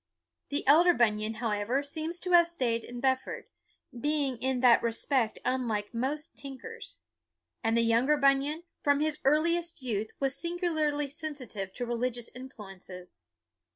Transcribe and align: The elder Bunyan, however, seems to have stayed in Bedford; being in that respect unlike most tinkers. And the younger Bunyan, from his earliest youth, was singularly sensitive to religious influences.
The 0.49 0.65
elder 0.67 0.95
Bunyan, 0.95 1.35
however, 1.35 1.83
seems 1.83 2.19
to 2.21 2.31
have 2.31 2.47
stayed 2.47 2.83
in 2.83 3.01
Bedford; 3.01 3.45
being 3.91 4.37
in 4.39 4.61
that 4.61 4.81
respect 4.81 5.37
unlike 5.45 5.93
most 5.93 6.35
tinkers. 6.35 7.01
And 7.63 7.77
the 7.77 7.81
younger 7.83 8.17
Bunyan, 8.17 8.63
from 8.81 8.99
his 9.01 9.19
earliest 9.23 9.83
youth, 9.83 10.09
was 10.19 10.35
singularly 10.35 11.07
sensitive 11.11 11.71
to 11.73 11.85
religious 11.85 12.29
influences. 12.33 13.21